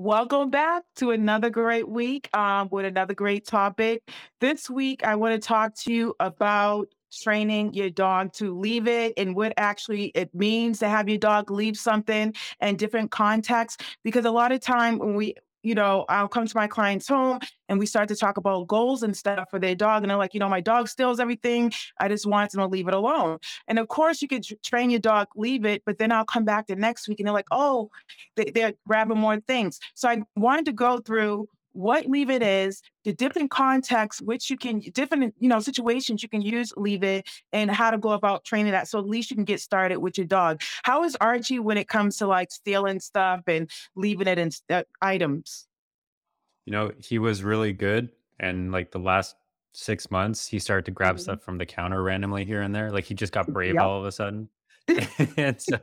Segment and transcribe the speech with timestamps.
[0.00, 4.08] Welcome back to another great week um, with another great topic.
[4.40, 9.14] This week, I want to talk to you about training your dog to leave it
[9.16, 13.84] and what actually it means to have your dog leave something and different contexts.
[14.04, 17.40] Because a lot of time when we you know, I'll come to my client's home
[17.68, 20.02] and we start to talk about goals and stuff for their dog.
[20.02, 21.72] And they're like, you know, my dog steals everything.
[21.98, 23.38] I just want them to leave it alone.
[23.66, 26.66] And of course, you could train your dog, leave it, but then I'll come back
[26.66, 27.90] the next week and they're like, oh,
[28.36, 29.80] they, they're grabbing more things.
[29.94, 31.48] So I wanted to go through
[31.78, 36.28] what leave it is, the different contexts which you can different you know situations you
[36.28, 39.36] can use leave it and how to go about training that so at least you
[39.36, 40.60] can get started with your dog.
[40.82, 44.82] How is Archie when it comes to like stealing stuff and leaving it in uh,
[45.00, 45.68] items?
[46.66, 48.10] You know, he was really good
[48.40, 49.36] and like the last
[49.74, 51.20] 6 months he started to grab Mhm.
[51.20, 52.90] stuff from the counter randomly here and there.
[52.90, 53.82] Like he just got brave Yep.
[53.84, 54.48] all of a sudden.
[55.36, 55.78] And so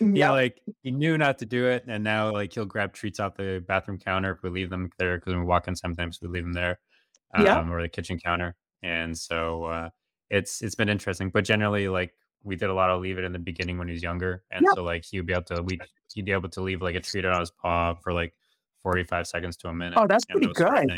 [0.14, 0.30] he Yep.
[0.30, 3.64] like he knew not to do it and now like he'll grab treats off the
[3.66, 6.52] bathroom counter if we leave them there because we walk in sometimes we leave them
[6.54, 6.78] there
[7.34, 8.56] um or the kitchen counter.
[8.82, 9.90] And so uh
[10.30, 11.30] it's it's been interesting.
[11.30, 13.94] But generally like we did a lot of leave it in the beginning when he
[13.94, 14.44] was younger.
[14.50, 14.76] And Yep.
[14.76, 17.00] so like he would be able to we he'd be able to leave like a
[17.00, 18.34] treat on his paw for like
[18.82, 20.94] 45 seconds to a minute Oh, that's pretty those sort of good.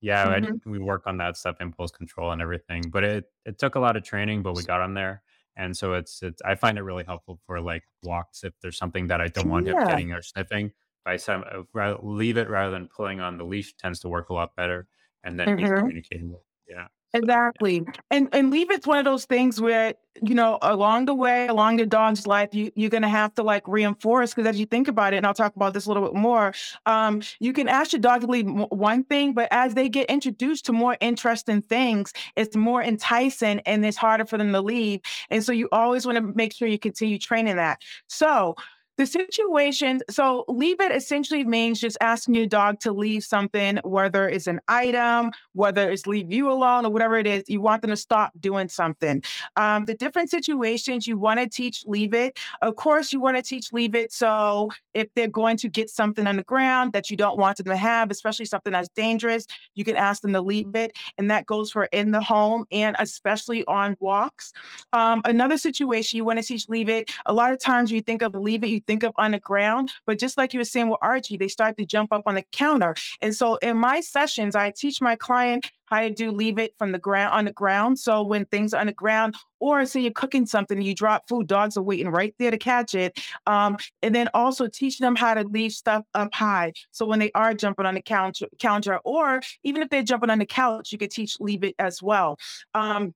[0.00, 0.60] Yeah, I, Mhm.
[0.66, 2.90] we work on that stuff, impulse control and everything.
[2.90, 5.22] But it it took a lot of training, but we got on there
[5.56, 9.08] and so it's it's I find it really helpful for like walks if there's something
[9.08, 9.88] that I don't want him Yeah.
[9.88, 10.72] getting or sniffing.
[11.04, 11.44] By some
[11.76, 14.88] uh, leave it rather than pulling on the leash tends to work a lot better,
[15.24, 15.86] and then he's Mhm.
[15.86, 16.88] communicating with yeah.
[17.14, 17.84] Exactly.
[18.10, 21.76] And and leave it's one of those things where, you know, along the way, along
[21.78, 25.14] the dog's life, you you're gonna have to like reinforce because as you think about
[25.14, 26.52] it, and I'll talk about this a little bit more,
[26.84, 30.66] um, you can ask your dog to leave one thing, but as they get introduced
[30.66, 35.00] to more interesting things, it's more enticing and it's harder for them to leave.
[35.30, 37.80] And so you always want to make sure you continue training that.
[38.08, 38.56] So
[38.96, 44.28] the situation, so leave it essentially means just asking your dog to leave something, whether
[44.28, 47.90] it's an item, whether it's leave you alone or whatever it is, you want them
[47.90, 49.22] to stop doing something.
[49.56, 52.38] Um, the different situations you want to teach leave it.
[52.62, 54.12] Of course, you want to teach leave it.
[54.12, 57.66] So if they're going to get something on the ground that you don't want them
[57.66, 60.96] to have, especially something that's dangerous, you can ask them to leave it.
[61.18, 64.52] And that goes for in the home and especially on walks.
[64.92, 67.10] Um, another situation you want to teach leave it.
[67.26, 69.90] A lot of times you think of leave it, you think of on the ground,
[70.06, 72.44] but just like you were saying with Archie, they start to jump up on the
[72.52, 72.94] counter.
[73.20, 76.92] And so in my sessions, I teach my client how to do leave it from
[76.92, 77.98] the ground on the ground.
[77.98, 81.46] So when things are on the ground, or say you're cooking something you drop food,
[81.46, 83.18] dogs are waiting right there to catch it.
[83.46, 86.72] Um, and then also teaching them how to leave stuff up high.
[86.90, 90.38] So when they are jumping on the counter, counter, or even if they're jumping on
[90.38, 92.38] the couch, you could teach leave it as well.
[92.74, 93.14] Um,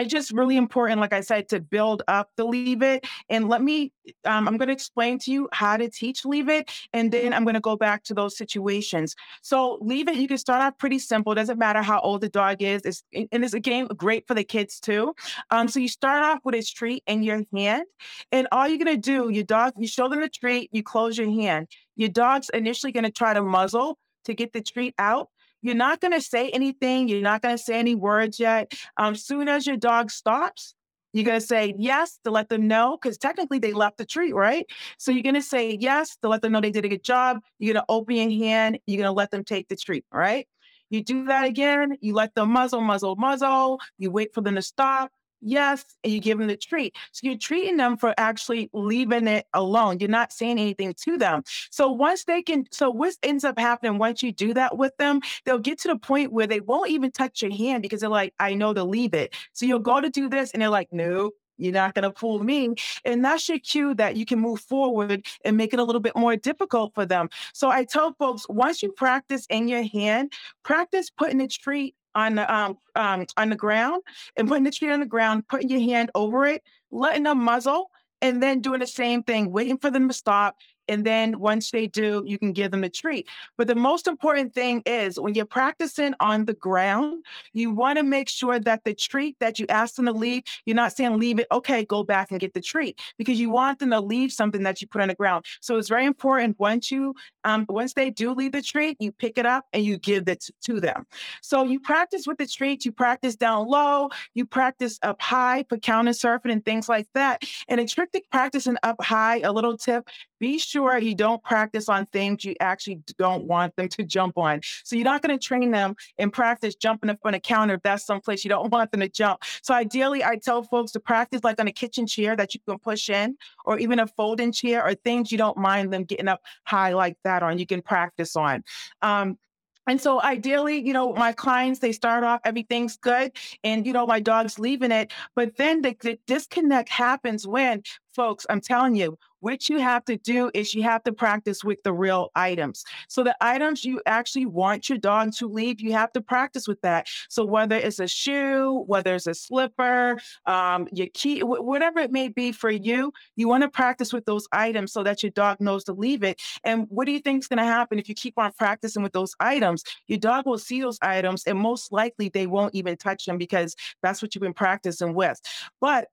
[0.00, 3.06] it's just really important, like I said, to build up the leave it.
[3.28, 3.92] And let me,
[4.24, 6.70] um, I'm going to explain to you how to teach leave it.
[6.92, 9.14] And then I'm going to go back to those situations.
[9.42, 11.32] So, leave it, you can start off pretty simple.
[11.32, 12.82] It Doesn't matter how old the dog is.
[12.84, 15.14] It's, and it's a game great for the kids too.
[15.50, 17.84] Um, so, you start off with a treat in your hand.
[18.32, 21.18] And all you're going to do, your dog, you show them the treat, you close
[21.18, 21.68] your hand.
[21.96, 25.28] Your dog's initially going to try to muzzle to get the treat out.
[25.62, 27.08] You're not going to say anything.
[27.08, 30.74] You're not going to say any words yet um, soon as your dog stops,
[31.12, 34.34] you're going to say yes to let them know because technically they left the treat,
[34.34, 34.66] right?
[34.98, 37.40] So you're going to say yes to let them know they did a good job.
[37.58, 38.78] You're going to open your hand.
[38.86, 40.46] You're going to let them take the treat, right?
[40.88, 41.96] You do that again.
[42.00, 43.80] You let them muzzle, muzzle, muzzle.
[43.98, 45.10] You wait for them to stop.
[45.40, 46.94] Yes, and you give them the treat.
[47.12, 49.98] So you're treating them for actually leaving it alone.
[49.98, 51.42] You're not saying anything to them.
[51.70, 55.20] So once they can, so what ends up happening once you do that with them,
[55.44, 58.34] they'll get to the point where they won't even touch your hand because they're like,
[58.38, 59.34] I know to leave it.
[59.52, 62.42] So you'll go to do this and they're like, no, you're not going to fool
[62.42, 62.74] me.
[63.04, 66.16] And that's your cue that you can move forward and make it a little bit
[66.16, 67.28] more difficult for them.
[67.52, 70.32] So I tell folks once you practice in your hand,
[70.64, 74.02] practice putting a treat on the um, um on the ground
[74.36, 77.90] and putting the treat on the ground, putting your hand over it, letting them muzzle,
[78.22, 80.56] and then doing the same thing, waiting for them to stop.
[80.90, 83.28] And then once they do, you can give them a treat.
[83.56, 88.02] But the most important thing is when you're practicing on the ground, you want to
[88.02, 91.38] make sure that the treat that you ask them to leave, you're not saying leave
[91.38, 94.64] it, okay, go back and get the treat because you want them to leave something
[94.64, 95.44] that you put on the ground.
[95.60, 97.14] So it's very important once you
[97.44, 100.48] um once they do leave the treat, you pick it up and you give it
[100.62, 101.06] to them.
[101.40, 105.78] So you practice with the treat, you practice down low, you practice up high for
[105.78, 107.44] counter surfing and things like that.
[107.68, 110.08] And a trick to practicing up high, a little tip
[110.40, 114.60] be sure you don't practice on things you actually don't want them to jump on.
[114.84, 117.82] So you're not going to train them in practice jumping up on a counter if
[117.82, 119.42] that's someplace you don't want them to jump.
[119.62, 122.78] So ideally, I tell folks to practice like on a kitchen chair that you can
[122.78, 126.40] push in, or even a folding chair, or things you don't mind them getting up
[126.64, 127.58] high like that on.
[127.58, 128.64] You can practice on.
[129.02, 129.38] Um,
[129.86, 133.32] and so ideally, you know, my clients, they start off, everything's good,
[133.64, 135.10] and you know, my dog's leaving it.
[135.34, 137.82] But then the, the disconnect happens when
[138.14, 141.82] folks, I'm telling you, what you have to do is you have to practice with
[141.82, 142.84] the real items.
[143.08, 146.80] So the items you actually want your dog to leave, you have to practice with
[146.82, 147.08] that.
[147.28, 152.28] So whether it's a shoe, whether it's a slipper, um, your key, whatever it may
[152.28, 155.84] be for you, you want to practice with those items so that your dog knows
[155.84, 156.40] to leave it.
[156.64, 159.12] And what do you think is going to happen if you keep on practicing with
[159.12, 159.82] those items?
[160.06, 163.74] Your dog will see those items and most likely they won't even touch them because
[164.02, 165.40] that's what you've been practicing with.
[165.80, 166.08] But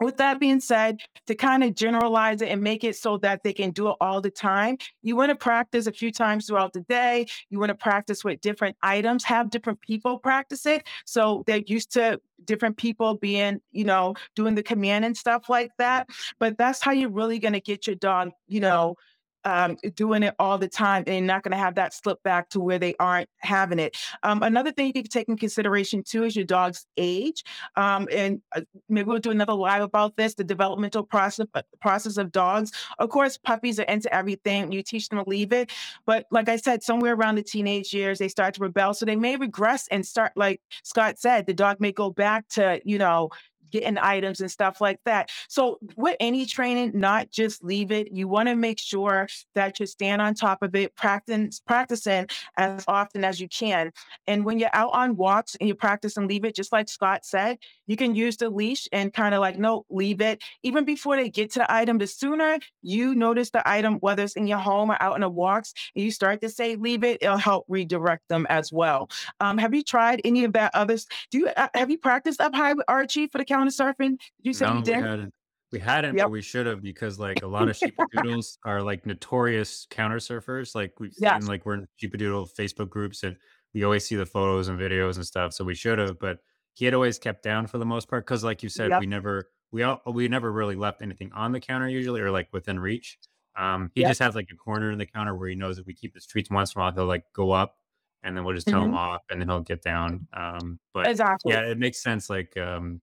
[0.00, 3.52] with that being said, to kind of generalize it and make it so that they
[3.52, 6.80] can do it all the time, you want to practice a few times throughout the
[6.80, 7.26] day.
[7.50, 10.86] You want to practice with different items, have different people practice it.
[11.04, 15.70] So they're used to different people being, you know, doing the command and stuff like
[15.78, 16.08] that.
[16.40, 18.96] But that's how you're really going to get your dog, you know,
[19.44, 22.60] um, doing it all the time and not going to have that slip back to
[22.60, 23.96] where they aren't having it.
[24.22, 27.44] Um, another thing you can take in consideration too is your dog's age.
[27.76, 32.16] Um, and uh, maybe we'll do another live about this, the developmental process uh, process
[32.16, 32.72] of dogs.
[32.98, 34.72] Of course, puppies are into everything.
[34.72, 35.70] You teach them to leave it.
[36.06, 38.94] But like I said, somewhere around the teenage years, they start to rebel.
[38.94, 42.80] So they may regress and start, like Scott said, the dog may go back to,
[42.84, 43.30] you know,
[43.72, 45.30] getting items and stuff like that.
[45.48, 48.12] So with any training, not just leave it.
[48.12, 52.26] You want to make sure that you stand on top of it, practice practicing
[52.56, 53.90] as often as you can.
[54.26, 57.24] And when you're out on walks and you practice and leave it, just like Scott
[57.24, 60.42] said, you can use the leash and kind of like, no, leave it.
[60.62, 64.36] Even before they get to the item, the sooner you notice the item, whether it's
[64.36, 67.18] in your home or out in the walks, and you start to say leave it,
[67.22, 69.10] it'll help redirect them as well.
[69.40, 71.06] Um, have you tried any of that others?
[71.30, 74.10] Do you uh, have you practiced up high with Archie for the counter surfing?
[74.18, 74.98] Did you say No, you we did?
[74.98, 75.32] hadn't.
[75.72, 77.76] We hadn't, but we should have because like a lot of
[78.14, 80.74] sheepadoodles are like notorious counter surfers.
[80.74, 81.46] Like we've seen, Yes.
[81.46, 83.36] like we're in sheepadoodle Facebook groups and
[83.72, 85.54] we always see the photos and videos and stuff.
[85.54, 86.38] So we should have, but
[86.74, 88.98] he had always kept down for the most part because, like you said, Yep.
[88.98, 92.48] we never we all we never really left anything on the counter usually or like
[92.52, 93.18] within reach.
[93.56, 94.08] Um, he Yep.
[94.10, 96.20] just has like a corner in the counter where he knows if we keep the
[96.20, 97.76] treats once in a while, he'll like go up
[98.22, 98.94] and then we'll just tell him Mhm.
[98.94, 100.26] off and then he'll get down.
[100.34, 101.52] Um, but Exactly.
[101.52, 102.28] yeah, it makes sense.
[102.30, 103.00] Like um,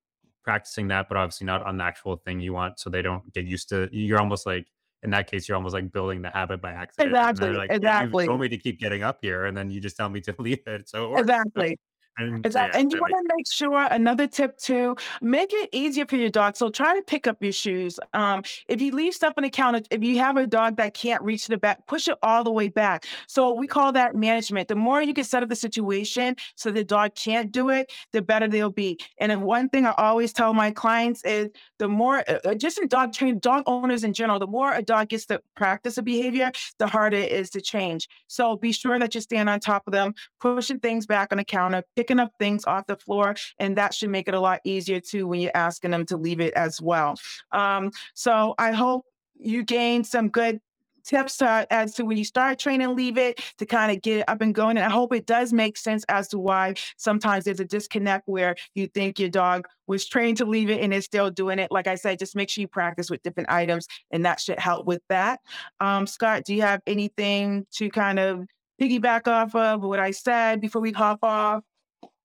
[0.50, 3.46] practicing that, but obviously not on the actual thing you want, so they don't get
[3.46, 3.90] used to.
[3.92, 4.68] You're almost like
[5.04, 7.58] in that case, you're almost like building the habit by accident, Exactly.
[7.58, 8.28] like, "You you Exactly.
[8.28, 10.62] told me to keep getting up here, and then you just tell me to leave
[10.68, 11.20] it, so it.
[11.20, 11.78] Exactly.
[12.18, 16.18] And yeah, and you that wanna make sure another tip too, make it easier for
[16.18, 19.44] your dog, so try to pick up your shoes, um, if you leave stuff on
[19.44, 22.44] the counter if you have a dog that can't reach the back, push it all
[22.44, 25.56] the way back, so we call that management, the more you can set up the
[25.56, 29.86] situation so the dog can't do it, the better they'll be, and then one thing
[29.86, 33.64] I always tell my clients is the more uh uh, just in dog train dog
[33.66, 37.32] owners in general, the more a dog gets to practice a behavior, the harder it
[37.32, 41.06] is to change, so be sure that you stand on top of them, pushing things
[41.06, 44.34] back on the counter, picking up things off the floor, and that should make it
[44.34, 47.16] a lot easier too when you're asking them to leave it as well.
[47.52, 49.04] Um, so I hope
[49.38, 50.62] you gained some good
[51.04, 54.30] tips uh, as to when you start training, leave it to kind of get it
[54.30, 54.78] up and going.
[54.78, 58.56] And I hope it does make sense as to why sometimes there's a disconnect where
[58.76, 61.70] you think your dog was trained to leave it and is still doing it.
[61.70, 64.86] Like I said, just make sure you practice with different items, and that should help
[64.86, 65.42] with that.
[65.82, 68.46] Um, Scott, do you have anything to kind of
[68.80, 71.64] piggyback off of what I said before we hop off?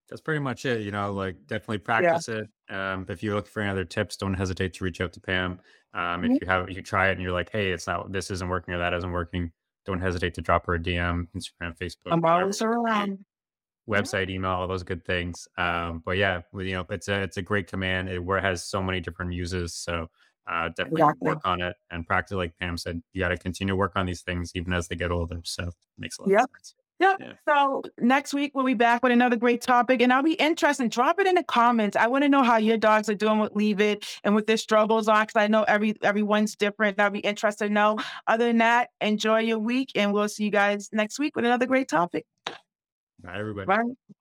[0.09, 2.19] That's pretty much it, you know, like, definitely Yeah.
[2.19, 5.13] practice it, um, if you're looking for any other tips, don't hesitate to reach out
[5.15, 5.61] to Pam,
[5.95, 6.39] um, if Mhm.
[6.41, 8.79] you have you try it and you're like, "Hey, it's not this isn't working or
[8.79, 9.53] that isn't working,"
[9.87, 13.25] don't hesitate to drop her a DM, Instagram, Facebook, I'm always around.
[13.89, 15.47] Website, email, all those good things.
[15.59, 18.09] Um, but yeah, you know, it's a it's a great command.
[18.09, 19.75] It has so many different uses.
[19.75, 20.09] So
[20.47, 21.19] uh, definitely Exactly.
[21.21, 22.35] work on it and practice.
[22.37, 24.97] Like Pam said, you got to continue to work on these things even as they
[24.97, 25.41] get older.
[25.45, 26.75] So it makes a lot of sense.
[27.01, 27.17] Yep.
[27.21, 27.33] Yeah.
[27.49, 30.91] So next week we'll be back with another great topic, and I'll be interested.
[30.91, 31.97] Drop it in the comments.
[31.97, 34.57] I want to know how your dogs are doing with Leave It and with their
[34.57, 37.01] struggles on, because I know every everyone's different.
[37.01, 37.99] I'll be interested to know.
[38.27, 41.67] Other than that, enjoy your week, and we'll see you guys next week with another
[41.67, 42.27] great topic.
[43.23, 43.67] Bye, everybody.
[43.67, 44.15] Bye.